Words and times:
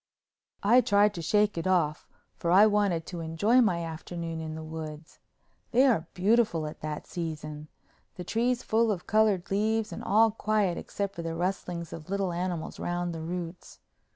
I 0.63 0.81
tried 0.81 1.13
to 1.13 1.21
shake 1.21 1.59
it 1.59 1.67
off 1.67 2.09
for 2.35 2.49
I 2.49 2.65
wanted 2.65 3.05
to 3.05 3.19
enjoy 3.19 3.61
my 3.61 3.85
afternoon 3.85 4.41
in 4.41 4.55
the 4.55 4.63
woods. 4.63 5.19
They 5.69 5.85
are 5.85 6.07
beautiful 6.15 6.65
at 6.65 6.81
that 6.81 7.05
season, 7.05 7.67
the 8.15 8.23
trees 8.23 8.63
full 8.63 8.91
of 8.91 9.05
colored 9.05 9.51
leaves, 9.51 9.91
and 9.93 10.03
all 10.03 10.31
quiet 10.31 10.75
except 10.75 11.13
for 11.13 11.21
the 11.21 11.35
rustlings 11.35 11.93
of 11.93 12.09
little 12.09 12.33
animals 12.33 12.79
round 12.79 13.13
the 13.13 13.21
roots. 13.21 13.77